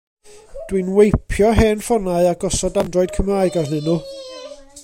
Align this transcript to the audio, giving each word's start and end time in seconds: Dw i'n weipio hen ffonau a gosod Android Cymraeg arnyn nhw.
Dw 0.69 0.79
i'n 0.79 0.87
weipio 0.95 1.51
hen 1.59 1.85
ffonau 1.89 2.31
a 2.31 2.33
gosod 2.45 2.83
Android 2.85 3.15
Cymraeg 3.19 3.61
arnyn 3.65 3.89
nhw. 3.91 4.01